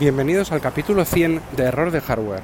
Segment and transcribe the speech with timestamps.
[0.00, 2.42] Bienvenidos al capítulo 100 de Error de Hardware.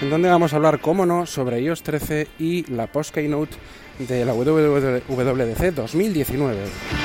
[0.00, 3.56] en donde vamos a hablar, cómo no, sobre iOS 13 y la post keynote
[3.98, 7.01] de la WWDC 2019.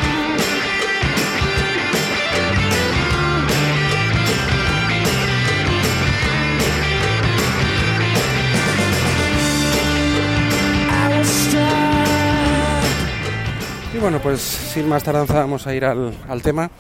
[14.07, 16.71] Bueno, pues sin más tardanza vamos a ir al, al tema.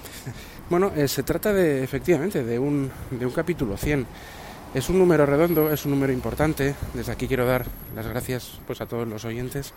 [0.69, 4.07] Bueno, eh, se trata de, efectivamente, de un, de un capítulo 100.
[4.73, 6.73] Es un número redondo, es un número importante.
[6.93, 9.73] Desde aquí quiero dar las gracias pues, a todos los oyentes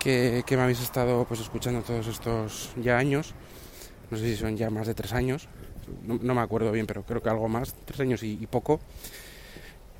[0.00, 3.32] que, que me habéis estado pues, escuchando todos estos ya años.
[4.10, 5.46] No sé si son ya más de tres años.
[6.04, 8.80] No, no me acuerdo bien, pero creo que algo más, tres años y, y poco.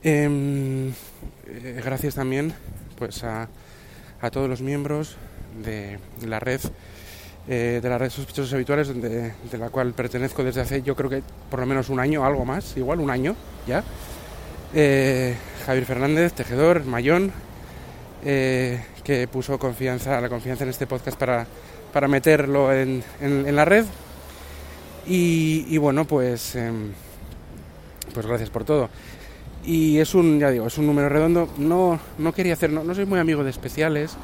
[0.02, 0.92] Eh,
[1.46, 2.52] eh, gracias también
[2.98, 3.48] pues, a,
[4.20, 5.16] a todos los miembros
[5.62, 6.60] de la red
[7.48, 11.08] eh, de la red sospechosos habituales donde, de la cual pertenezco desde hace yo creo
[11.08, 13.34] que por lo menos un año algo más igual un año
[13.66, 13.82] ya.
[14.74, 15.34] Eh,
[15.66, 17.32] Javier Fernández tejedor Mayón
[18.24, 21.46] eh, que puso confianza la confianza en este podcast para,
[21.92, 23.86] para meterlo en, en, la red.
[25.06, 26.92] Y, y bueno pues em,
[28.12, 28.90] pues gracias por todo.
[29.64, 31.48] Y es un ya digo es un número redondo.
[31.56, 34.16] No no quería hacer no, no soy muy amigo de especiales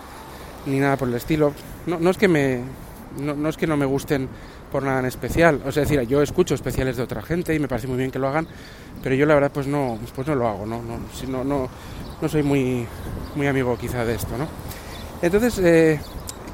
[0.67, 1.53] ni nada por el estilo.
[1.87, 2.61] No, no es que me
[3.19, 4.29] no, no, es que no me gusten
[4.71, 5.63] por nada en especial.
[5.65, 8.11] O sea, es decir, yo escucho especiales de otra gente y me parece muy bien
[8.11, 8.47] que lo hagan,
[9.03, 11.69] pero yo la verdad pues no pues no lo hago, no no no, no,
[12.21, 12.87] no soy muy
[13.35, 14.47] muy amigo quizá de esto, ¿no?
[15.23, 15.99] Entonces, eh,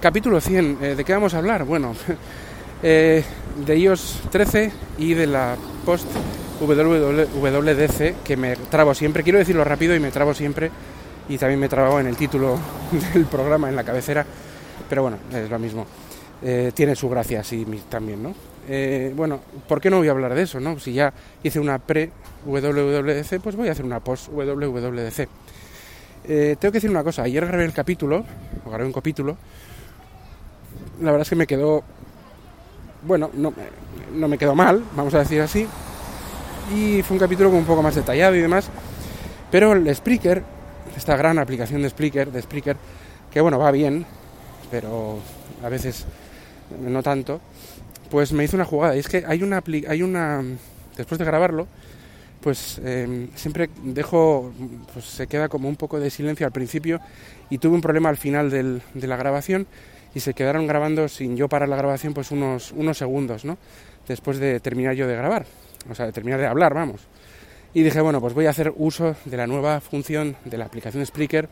[0.00, 1.64] capítulo 100, eh, ¿de qué vamos a hablar?
[1.64, 1.94] Bueno,
[2.82, 3.24] eh,
[3.66, 6.06] de iOS 13 y de la post
[6.60, 10.70] WWDC, que me trabo siempre, quiero decirlo rápido y me trabo siempre
[11.28, 12.58] y también me trababa en el título
[13.14, 14.24] del programa, en la cabecera,
[14.88, 15.86] pero bueno, es lo mismo.
[16.42, 18.34] Eh, tiene su gracia así también, ¿no?
[18.68, 20.78] Eh, bueno, ¿por qué no voy a hablar de eso, no?
[20.78, 21.12] Si ya
[21.42, 25.28] hice una pre-WWDC, pues voy a hacer una post-WWDC.
[26.24, 28.24] Eh, tengo que decir una cosa, ayer grabé el capítulo,
[28.64, 29.36] o grabé un capítulo,
[31.00, 31.82] la verdad es que me quedó,
[33.02, 33.52] bueno, no,
[34.14, 35.66] no me quedó mal, vamos a decir así,
[36.72, 38.68] y fue un capítulo un poco más detallado y demás,
[39.50, 40.44] pero el Spreaker
[40.96, 42.76] esta gran aplicación de Spreaker, de Spreaker,
[43.30, 44.04] que bueno, va bien,
[44.70, 45.18] pero
[45.62, 46.06] a veces
[46.80, 47.40] no tanto,
[48.10, 48.96] pues me hizo una jugada.
[48.96, 50.42] Y es que hay una, hay una
[50.96, 51.66] después de grabarlo,
[52.40, 54.52] pues eh, siempre dejo,
[54.92, 57.00] pues se queda como un poco de silencio al principio
[57.50, 59.66] y tuve un problema al final del, de la grabación
[60.14, 63.58] y se quedaron grabando sin yo parar la grabación pues unos, unos segundos, ¿no?
[64.06, 65.46] Después de terminar yo de grabar,
[65.88, 67.02] o sea, de terminar de hablar, vamos.
[67.74, 71.04] Y dije, bueno, pues voy a hacer uso de la nueva función de la aplicación
[71.04, 71.48] Spreaker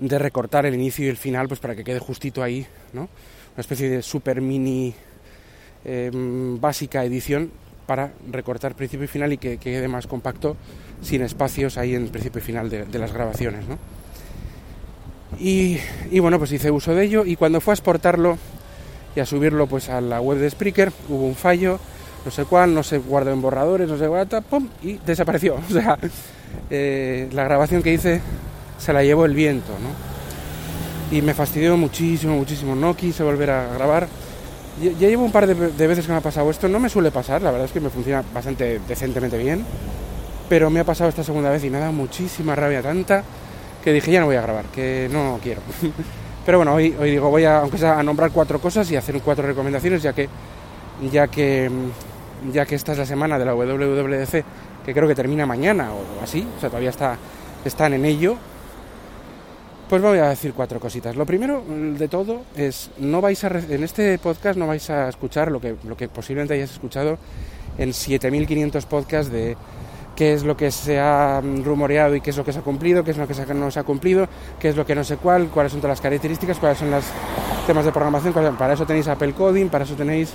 [0.00, 3.02] de recortar el inicio y el final, pues para que quede justito ahí, ¿no?
[3.02, 4.94] Una especie de super mini
[5.84, 7.50] eh, básica edición
[7.86, 10.56] para recortar principio y final y que, que, quede más compacto,
[11.02, 13.78] sin espacios ahí en principio y final de, de las grabaciones, ¿no?
[15.38, 15.78] Y,
[16.10, 18.36] y, bueno, pues hice uso de ello y cuando fue a exportarlo
[19.16, 21.80] y a subirlo pues a la web de Spreaker hubo un fallo
[22.24, 25.56] no sé cuál, no se guardó en borradores, no sé cuál, pum, y desapareció.
[25.70, 25.98] O sea,
[26.68, 28.20] eh, la grabación que hice
[28.78, 31.16] se la llevó el viento, ¿no?
[31.16, 32.74] Y me fastidió muchísimo, muchísimo.
[32.74, 34.08] No quise volver a grabar.
[34.80, 36.68] Ya, llevo un par de, veces que me ha pasado esto.
[36.68, 39.64] No me suele pasar, la verdad es que me funciona bastante decentemente bien.
[40.48, 43.24] Pero me ha pasado esta segunda vez y me ha dado muchísima rabia, tanta
[43.82, 45.62] que dije ya no voy a grabar, que no quiero.
[46.46, 49.20] Pero bueno, hoy, hoy digo, voy a, aunque sea a nombrar cuatro cosas y hacer
[49.22, 50.28] cuatro recomendaciones, ya que,
[51.10, 51.70] ya que
[52.52, 54.44] ya que esta es la semana de la WWDC,
[54.84, 57.16] que creo que termina mañana o así, o sea, todavía está,
[57.64, 58.36] están en ello,
[59.88, 61.16] pues voy a decir cuatro cositas.
[61.16, 65.50] Lo primero de todo es, no vais a, en este podcast no vais a escuchar
[65.50, 67.18] lo que, lo que posiblemente hayas escuchado
[67.76, 69.56] en 7.500 podcasts de
[70.14, 73.02] qué es lo que se ha rumoreado y qué es lo que se ha cumplido,
[73.02, 74.28] qué es lo que no se ha cumplido,
[74.60, 77.04] qué es lo que no sé cuál, cuáles son todas las características, cuáles son los
[77.66, 80.34] temas de programación, para eso tenéis Apple Coding, para eso tenéis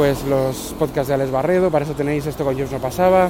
[0.00, 3.28] pues los podcasts de Alex Barredo, para eso tenéis esto con Dios no pasaba.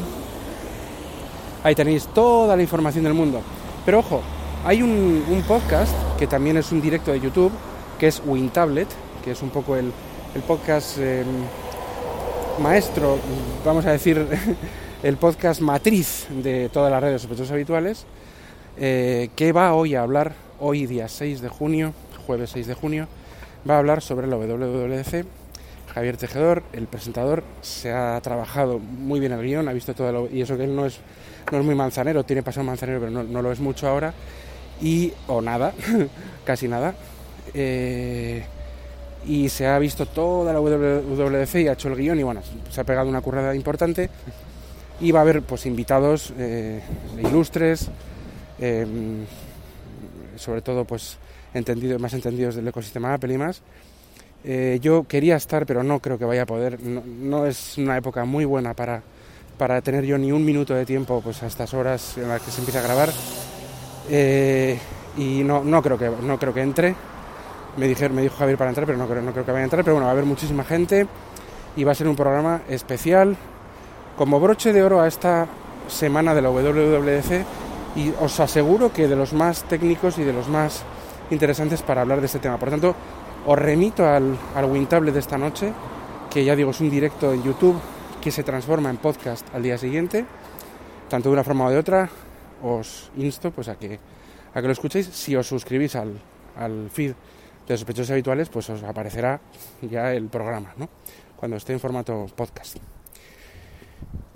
[1.64, 3.40] Ahí tenéis toda la información del mundo.
[3.84, 4.22] Pero ojo,
[4.64, 7.50] hay un, podcast que también es un directo de YouTube,
[7.99, 8.87] que es WinTablet,
[9.25, 9.93] que es un poco el,
[10.46, 11.25] podcast eh,
[12.61, 13.19] maestro,
[13.64, 14.25] vamos a decir,
[15.02, 18.06] el podcast matriz de todas las redes sospechosos habituales,
[18.78, 21.94] eh, que va hoy a hablar, hoy día 6 de junio,
[22.28, 23.08] jueves 6 de junio,
[23.69, 25.40] va a hablar sobre la WWDC.
[25.95, 30.29] Javier Tejedor, el presentador, se ha trabajado muy bien el guion, ha visto todo lo,
[30.31, 31.01] y eso que él no es,
[31.51, 34.15] no es muy manzanero, tiene pasado manzanero, pero no, no lo es mucho ahora,
[34.81, 35.73] y o nada,
[36.45, 36.95] casi nada.
[37.55, 38.45] Eh,
[39.27, 42.81] y se ha visto toda la WWDC y ha hecho el guion y bueno, se
[42.81, 44.09] ha pegado una currada importante
[45.01, 46.81] y va a haber pues invitados eh,
[47.23, 47.89] ilustres,
[48.59, 48.87] eh,
[50.37, 51.19] sobre todo pues
[51.53, 53.63] entendidos, más entendidos del ecosistema Apple y más.
[54.43, 56.81] Eh, yo quería estar, pero no creo que vaya a poder.
[56.81, 59.03] No, no, es una época muy buena para,
[59.59, 62.51] para tener yo ni un minuto de tiempo pues a estas horas en las que
[62.51, 63.11] se empieza a grabar.
[64.09, 64.79] Eh,
[65.17, 66.95] y no, no, creo que, no creo que entre.
[67.77, 69.65] Me, dijeron, me dijo Javier para entrar, pero no creo, no creo que vaya a
[69.65, 69.85] entrar.
[69.85, 71.07] Pero bueno, va a haber muchísima gente
[71.77, 73.37] y va a ser un programa especial
[74.17, 75.47] como broche de oro a esta
[75.89, 77.45] semana de la WWDC
[77.97, 80.83] y os aseguro que de los más técnicos y de los más
[81.31, 82.59] interesantes para hablar de este tema.
[82.59, 82.95] Por tanto,
[83.47, 85.73] os remito al, al Wintable de esta noche,
[86.31, 87.81] que ya digo es un directo en YouTube
[88.21, 90.25] que se transforma en podcast al día siguiente,
[91.09, 92.09] tanto de una forma o de otra.
[92.63, 93.99] Os insto pues a que,
[94.53, 95.07] a que lo escuchéis.
[95.07, 96.21] Si os suscribís al,
[96.57, 97.15] al feed
[97.67, 99.41] de sospechosos habituales, pues os aparecerá
[99.81, 100.89] ya el programa, ¿no?
[101.37, 102.77] Cuando esté en formato podcast.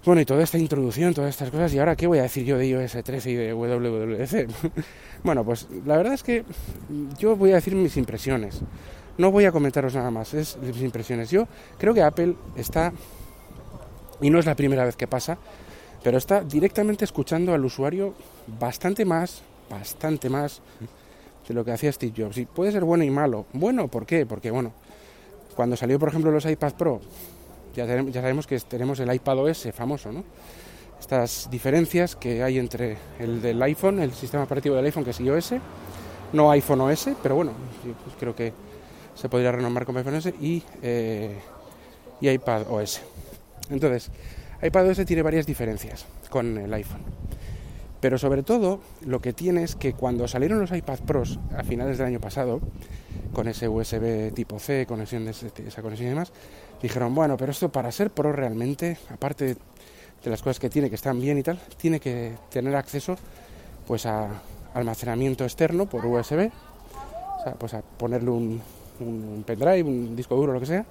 [0.04, 2.58] Bueno, y toda esta introducción, todas estas cosas, y ahora qué voy a decir yo
[2.58, 4.50] de iOS 13 y de WWDC.
[5.24, 6.44] bueno, pues la verdad es que
[7.18, 8.60] yo voy a decir mis impresiones.
[9.16, 11.30] No voy a comentaros nada más, es mis impresiones.
[11.30, 11.48] Yo
[11.78, 12.92] creo que Apple está,
[14.20, 15.38] y no es la primera vez que pasa,
[16.02, 18.12] pero está directamente escuchando al usuario
[18.60, 20.60] bastante más, bastante más
[21.48, 22.36] de lo que hacía Steve Jobs.
[22.36, 23.46] Y puede ser bueno y malo.
[23.54, 24.26] Bueno, ¿por qué?
[24.26, 24.72] Porque, bueno,
[25.56, 27.00] cuando salió, por ejemplo, los iPad Pro,
[27.74, 30.24] ya, ya sabemos que tenemos el iPad OS famoso, ¿no?
[31.00, 35.20] Estas diferencias que hay entre el del iPhone, el sistema operativo del iPhone, que es
[35.20, 35.54] iOS,
[36.32, 38.52] no iPhone OS, pero bueno, pues creo que
[39.14, 41.38] se podría renombrar como iPhone OS, y, eh,
[42.20, 43.02] y iPad OS.
[43.70, 44.10] Entonces,
[44.62, 47.02] iPad OS tiene varias diferencias con el iPhone.
[48.00, 51.96] Pero sobre todo, lo que tiene es que cuando salieron los iPad Pros a finales
[51.98, 52.60] del año pasado,
[53.32, 56.32] con ese USB tipo C, conexión de esa conexión y demás,
[56.84, 59.56] dijeron, bueno, pero esto para ser Pro realmente, aparte
[60.22, 63.16] de las cosas que tiene, que están bien y tal, tiene que tener acceso
[63.86, 64.28] pues a
[64.74, 66.50] almacenamiento externo por USB,
[67.38, 68.60] o sea, pues a ponerle un,
[69.00, 70.84] un pendrive, un disco duro, lo que sea,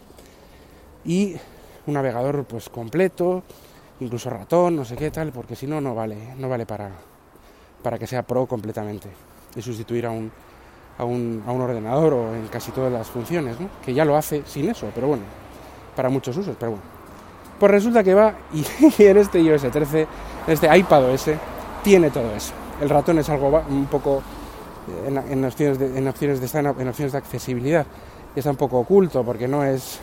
[1.05, 1.35] y
[1.85, 3.43] un navegador pues completo,
[3.99, 6.89] incluso ratón, no sé qué tal, porque si no, no vale, no vale para,
[7.83, 9.09] para que sea pro completamente
[9.55, 10.31] y sustituir a un,
[10.97, 13.69] a un, a un ordenador o en casi todas las funciones, ¿no?
[13.85, 15.42] que ya lo hace sin eso, pero bueno,
[15.95, 16.83] para muchos usos, pero bueno.
[17.59, 18.65] Pues resulta que va y,
[19.03, 20.07] y en este iOS 13, en
[20.53, 21.29] este iPad OS,
[21.83, 22.53] tiene todo eso.
[22.81, 24.21] El ratón es algo un poco
[25.07, 27.85] en, en opciones de, en opciones de en opciones de accesibilidad
[28.35, 29.99] y está un poco oculto porque no es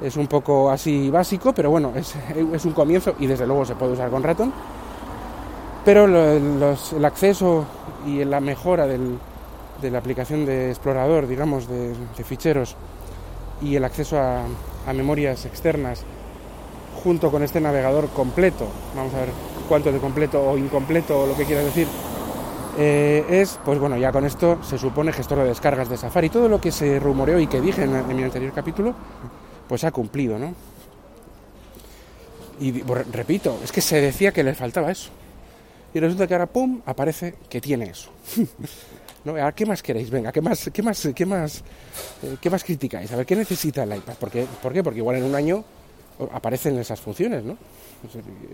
[0.00, 2.14] es un poco así básico, pero bueno, es,
[2.52, 4.52] es, un comienzo y desde luego se puede usar con ratón.
[5.84, 7.64] Pero lo, los, el acceso
[8.06, 9.18] y la mejora del,
[9.80, 12.76] de la aplicación de explorador, digamos, de, de ficheros
[13.62, 14.42] y el acceso a,
[14.86, 16.04] a, memorias externas
[17.02, 19.28] junto con este navegador completo, vamos a ver
[19.68, 21.86] cuánto de completo o incompleto o lo que quieras decir,
[22.78, 26.28] eh, es, pues bueno, ya con esto se supone gestor de descargas de Safari.
[26.28, 28.94] Todo lo que se rumoreó y que dije en, mi anterior capítulo,
[29.68, 30.54] pues ha cumplido, ¿no?
[32.60, 35.10] Y repito, es que se decía que le faltaba eso.
[35.94, 38.10] Y resulta que ahora, ¡pum!, aparece que tiene eso.
[39.26, 39.34] ¿No?
[39.44, 40.08] ¿A qué más queréis?
[40.08, 41.64] Venga, ¿qué más, qué más, qué más,
[42.22, 43.10] eh, qué más criticáis?
[43.10, 44.14] A ver, ¿qué necesita el iPad?
[44.14, 44.46] ¿Por qué?
[44.62, 44.84] ¿Por qué?
[44.84, 45.64] Porque igual en un año
[46.30, 47.58] aparecen esas funciones, ¿no?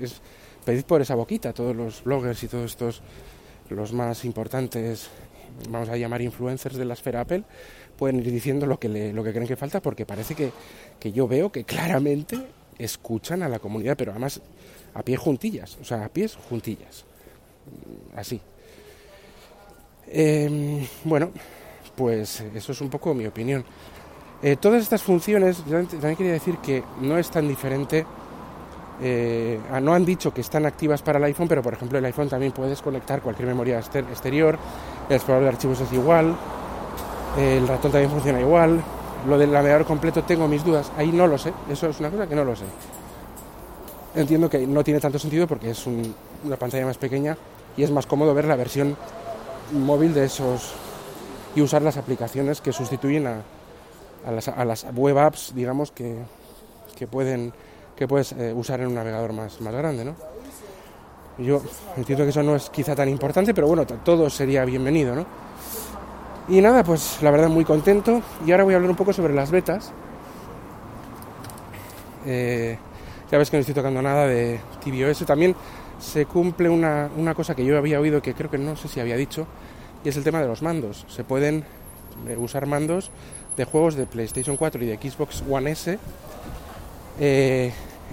[0.01, 0.23] Es,
[0.65, 3.03] pedid por esa boquita, todos los bloggers y todos estos,
[3.69, 5.09] los más importantes,
[5.69, 7.45] vamos a llamar influencers de la esfera Apple,
[7.99, 10.53] pueden ir diciendo lo que, le, lo que creen que falta, porque parece que,
[10.99, 12.39] que yo veo que claramente
[12.79, 14.41] escuchan a la comunidad, pero además
[14.95, 17.05] a pies juntillas, o sea, a pies juntillas,
[18.17, 18.41] así.
[20.09, 21.31] Eh, bueno,
[21.95, 23.65] pues eso es un poco mi opinión.
[24.43, 28.05] Eh, todas estas funciones, también quería decir que no es tan diferente,
[29.01, 32.29] eh, no han dicho que están activas para el iPhone, pero por ejemplo el iPhone
[32.29, 34.59] también puedes conectar cualquier memoria exterior,
[35.09, 36.37] el explorador de archivos es igual,
[37.39, 38.83] el ratón también funciona igual,
[39.29, 42.27] Lo del navegador completo tengo mis dudas, ahí no lo sé, eso es una cosa
[42.27, 42.65] que no lo sé.
[44.17, 47.37] Entiendo que no tiene tanto sentido porque es una pantalla más pequeña
[47.77, 48.97] y es más cómodo ver la versión
[49.73, 50.73] móvil de esos
[51.55, 53.43] y usar las aplicaciones que sustituyen a,
[54.27, 56.17] a, las, web apps, digamos, que,
[56.97, 57.53] que pueden
[57.97, 60.15] que puedes eh, usar en un navegador más, más grande, ¿no?
[61.39, 61.63] Yo
[61.97, 65.27] entiendo que eso no es quizá tan importante, pero bueno, todo sería bienvenido, ¿no?
[66.49, 68.21] Y nada, pues la verdad muy contento.
[68.45, 69.93] Y ahora voy a hablar un poco sobre las betas.
[72.27, 72.77] Eh,
[73.31, 75.25] ya ves que no estoy tocando nada de tvOS.
[75.25, 75.55] También
[76.03, 78.99] se cumple una, una, cosa que yo había oído que creo que no sé si
[78.99, 79.47] había dicho,
[80.05, 81.07] y es el tema de los mandos.
[81.09, 81.65] Se pueden
[82.29, 83.11] eh, usar mandos
[83.57, 85.99] de juegos de PlayStation 4 y de Xbox One S
[87.21, 87.73] eh,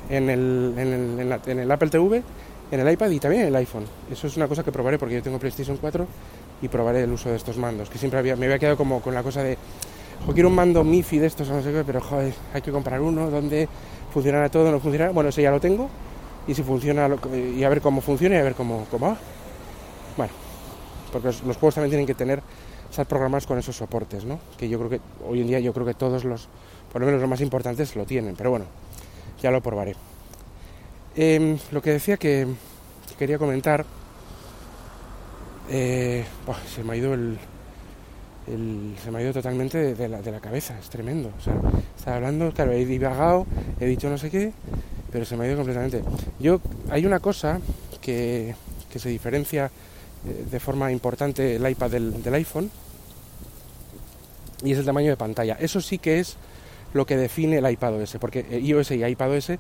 [0.10, 0.88] en, el, en,
[1.20, 2.22] el, en, el, Apple TV,
[2.72, 3.86] en el iPad y también en el iPhone.
[4.12, 6.06] Eso es una cosa que probaré porque yo tengo PlayStation 4
[6.62, 9.16] y probaré el uso de estos mandos, que siempre había, me había quedado como con
[9.16, 9.58] la cosa de,
[10.34, 13.32] quiero un mando MIFI de estos, no sé qué, pero joder, hay que comprar uno
[13.32, 13.68] donde
[14.14, 15.12] funcionará todo, no funcionará.
[15.12, 15.90] Bueno, ese ya lo tengo
[16.48, 19.18] y si funciona, y a ver cómo funciona y a ver cómo, cómo va.
[20.18, 20.34] Bueno,
[21.12, 22.42] porque los, juegos también tienen que tener
[22.90, 24.40] estar programados con esos soportes, ¿no?
[24.58, 26.48] Que yo creo que hoy en día yo creo que todos los,
[26.92, 28.66] por lo menos los más importantes, lo tienen, pero bueno,
[29.42, 29.96] ya lo probaré.
[31.16, 32.48] Em, lo que decía que
[33.18, 33.86] quería comentar,
[35.70, 36.26] eh,
[36.74, 37.38] se me ha ido el,
[39.04, 41.32] se me ha ido totalmente de, la, de, la, cabeza, es tremendo.
[41.38, 41.54] O sea,
[41.98, 43.46] estaba hablando, claro, he divagado,
[43.80, 44.52] he dicho no sé qué,
[45.12, 46.04] pero se me ha ido completamente.
[46.40, 47.60] Yo, hay una cosa
[48.02, 48.56] que,
[48.92, 49.72] que se diferencia
[50.26, 52.70] eh, de forma importante el iPad del, del iPhone
[54.64, 55.58] y es el tamaño de pantalla.
[55.60, 56.36] Eso sí que es
[56.94, 59.52] lo que define el iPadOS, porque iOS y iPadOS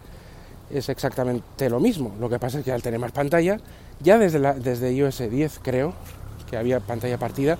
[0.71, 2.15] es exactamente lo mismo.
[2.19, 3.59] Lo que pasa es que al tener más pantalla,
[4.01, 5.93] ya desde, la, desde iOS 10 creo
[6.49, 7.57] que había pantalla partida,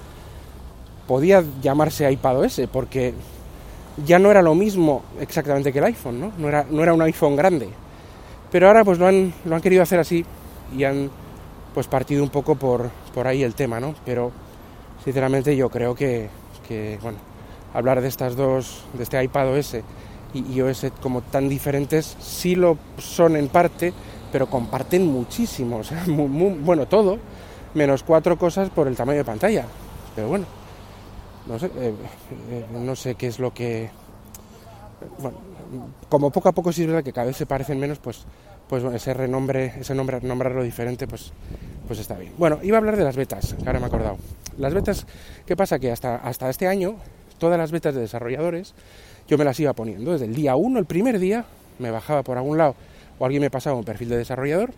[1.08, 3.14] podía llamarse iPadOS, porque
[4.06, 6.32] ya no era lo mismo exactamente que el iPhone, ¿no?
[6.38, 7.70] No era, no era un iPhone grande.
[8.52, 10.26] Pero ahora pues lo han, lo han querido hacer así
[10.76, 11.10] y han
[11.74, 13.96] pues partido un poco por, por ahí el tema, ¿no?
[14.06, 14.32] Pero
[15.04, 16.30] sinceramente yo creo que,
[16.68, 17.18] que bueno,
[17.74, 19.78] hablar de estas dos, de este iPad OS
[20.34, 23.94] y iOS como tan diferentes, sí lo son en parte,
[24.32, 27.18] pero comparten muchísimo, bueno, todo,
[27.74, 29.66] menos cuatro cosas por el tamaño de pantalla.
[30.16, 30.46] Pero bueno,
[31.50, 31.94] no sé, eh,
[32.52, 33.90] eh, no sé qué es lo que...
[35.20, 35.38] Bueno,
[36.08, 38.26] como poco a poco sí es verdad que cada vez se parecen menos, pues,
[38.68, 41.34] pues ese renombre, ese nombre, nombrarlo diferente, pues,
[41.88, 42.34] pues está bien.
[42.38, 44.18] Bueno, iba a hablar de las betas, que ahora me he acordado.
[44.58, 45.08] Las betas,
[45.46, 45.80] ¿qué pasa?
[45.80, 46.96] Que hasta, hasta este año
[47.40, 48.76] todas las betas de desarrolladores,
[49.28, 50.12] yo me las iba poniendo.
[50.12, 51.46] Desde el día 1, el primer día,
[51.80, 52.76] me bajaba por algún lado
[53.18, 54.72] o alguien me pasaba un perfil de desarrollador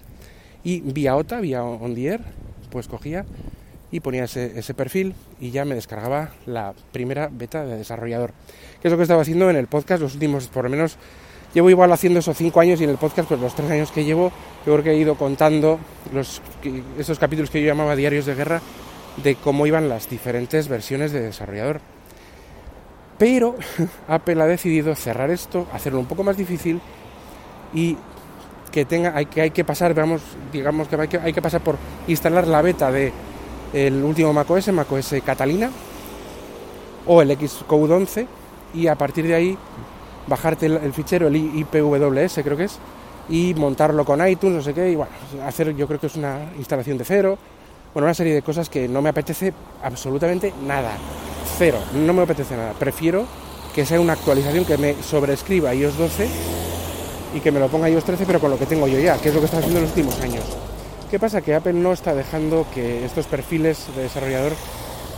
[0.63, 2.21] y vía OTA, vía OnDier,
[2.69, 3.25] pues cogía
[3.91, 8.31] y ponía ese, perfil y ya me descargaba la primera beta de desarrollador.
[8.81, 10.97] Que es lo que estaba haciendo en el podcast los últimos, por lo menos,
[11.53, 14.05] llevo igual haciendo esos cinco años y en el podcast, pues los tres años que
[14.05, 14.31] llevo,
[14.65, 15.79] yo creo que he ido contando
[16.13, 16.41] los,
[16.97, 18.61] esos capítulos que yo llamaba diarios de guerra
[19.21, 21.81] de cómo iban las diferentes versiones de desarrollador.
[23.17, 23.55] Pero
[24.07, 26.79] Apple ha decidido cerrar esto, hacerlo un poco más difícil
[27.73, 27.97] y
[28.71, 30.21] que tenga, hay que, hay que pasar, vamos,
[30.53, 31.75] digamos que hay, que hay que pasar por
[32.07, 33.11] instalar la beta de
[33.73, 35.69] el último macOS, macOS Catalina
[37.05, 38.27] o el Xcode 11
[38.73, 39.57] y a partir de ahí
[40.27, 42.79] bajarte el, fichero, el IPWS creo que es,
[43.29, 45.11] y montarlo con iTunes, no sé qué, y bueno,
[45.45, 47.37] hacer yo creo que es una instalación de cero,
[47.93, 50.91] bueno, una serie de cosas que no me apetece absolutamente nada
[51.57, 52.73] cero, no me apetece nada.
[52.73, 53.25] Prefiero
[53.75, 56.27] que sea una actualización que me sobrescriba iOS 12
[57.35, 59.29] y que me lo ponga iOS 13, pero con lo que tengo yo ya, que
[59.29, 60.43] es lo que está haciendo en los últimos años.
[61.11, 61.41] ¿Qué pasa?
[61.41, 64.53] Que Apple no está dejando que estos perfiles de desarrollador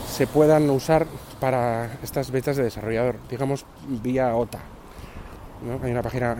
[0.07, 1.05] se puedan usar
[1.39, 3.63] para estas betas de desarrollador, digamos
[4.01, 4.57] vía OTA.
[5.83, 6.35] Hay una página,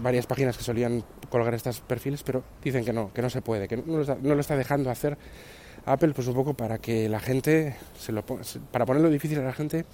[0.00, 3.66] varias páginas que solían colgar estos perfiles, pero dicen que no, que no se puede,
[3.66, 5.18] que no lo está dejando hacer
[5.84, 9.52] Apple pues un poco para que la gente, se lo, para ponerlo difícil a la
[9.52, 9.84] gente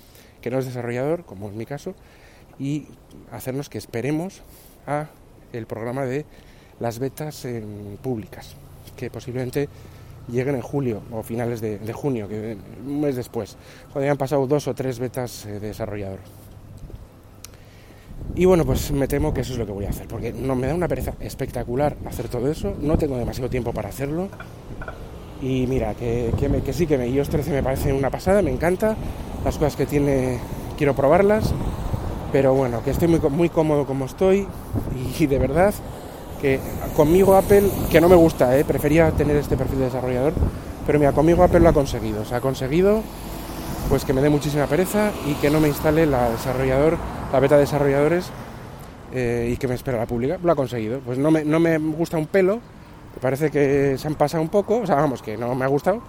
[0.42, 1.94] que no es desarrollador, como es mi caso,
[2.58, 2.88] y
[3.32, 4.42] hacernos que esperemos
[4.86, 5.06] a
[5.54, 6.26] el programa de
[6.78, 7.46] las betas
[8.02, 8.54] públicas,
[8.96, 9.68] que posiblemente
[10.28, 13.56] lleguen en julio o finales de, junio, que un mes después,
[13.92, 16.18] cuando hayan pasado dos o tres betas eh, de desarrollador.
[18.34, 20.56] Y bueno, pues me temo que eso es lo que voy a hacer, porque no
[20.56, 24.28] me da una pereza espectacular hacer todo eso, no tengo demasiado tiempo para hacerlo
[25.42, 26.32] y mira, que,
[26.64, 28.96] que, sí, que me, iOS 13 me parece una pasada, me encanta.
[29.44, 30.38] Las cosas que tiene,
[30.78, 31.52] quiero probarlas.
[32.32, 34.46] Pero bueno, que estoy muy, muy cómodo como estoy.
[35.18, 35.74] Y, de verdad,
[36.40, 36.60] que
[36.96, 38.64] conmigo Apple, que no me gusta, ¿eh?
[38.64, 40.32] prefería tener este perfil de desarrollador.
[40.86, 42.22] Pero mira, conmigo Apple lo ha conseguido.
[42.22, 43.02] O sea, ha conseguido
[43.88, 46.96] pues que me dé muchísima pereza y que no me instale la desarrollador,
[47.32, 48.30] la beta de desarrolladores
[49.12, 50.38] eh, y que me espera la pública.
[50.42, 51.00] Lo ha conseguido.
[51.00, 54.48] Pues no me, no me gusta un pelo, me parece que se han pasado un
[54.48, 56.00] poco, o sea, vamos, que no me ha gustado,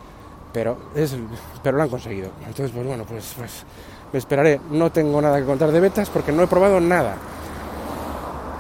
[0.52, 1.16] pero, es,
[1.64, 2.30] pero lo han conseguido.
[2.48, 3.64] Entonces, pues bueno, pues, pues
[4.12, 4.60] me esperaré.
[4.72, 7.16] No tengo nada que contar de betas porque no he probado nada.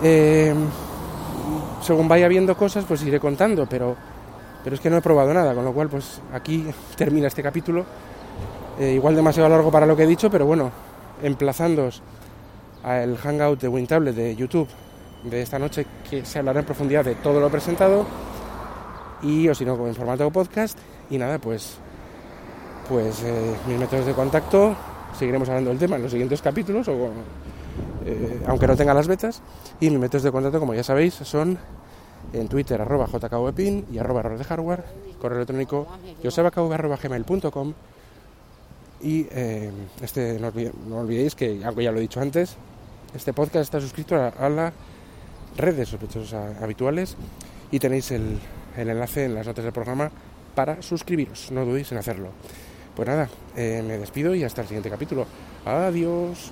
[0.03, 0.53] Eh,
[1.81, 3.95] según vaya viendo cosas, pues iré contando, pero,
[4.63, 6.65] pero es que no he probado nada, con lo cual, pues aquí
[6.95, 7.85] termina este capítulo.
[8.79, 10.71] Eh, igual demasiado largo para lo que he dicho, pero bueno,
[11.23, 12.01] emplazándoos
[12.83, 14.67] al hangout de WinTablet de YouTube
[15.23, 18.05] de esta noche, que se hablará en profundidad de todo lo presentado,
[19.23, 20.77] y o si no, en formato podcast.
[21.09, 21.77] Y nada, pues,
[22.87, 24.75] pues eh, mis métodos de contacto,
[25.17, 27.09] seguiremos hablando del tema en los siguientes capítulos, o
[28.07, 29.41] eh, aunque no tenga las betas.
[29.79, 31.57] Y mis métodos de contacto, como ya sabéis, son
[32.33, 34.83] en Twitter arroba jkwepin y arroba errores de hardware,
[35.19, 35.87] correo electrónico
[36.23, 37.73] josebakv.gmail.com
[39.01, 39.71] y eh,
[40.01, 42.55] este no, olvidéis, no, olvidéis que, aunque ya lo he dicho antes,
[43.13, 44.73] este podcast está suscrito a, a las
[45.55, 47.15] redes sospechosas habituales
[47.71, 48.39] y tenéis el,
[48.75, 50.09] el, enlace en las notas del programa
[50.55, 52.29] para suscribiros, no dudéis en hacerlo.
[52.95, 55.27] Pues nada, eh, me despido y hasta el siguiente capítulo.
[55.65, 56.51] Adiós.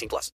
[0.00, 0.28] 18 plus.